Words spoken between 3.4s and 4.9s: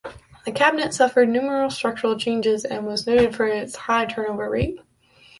its high turnover rate.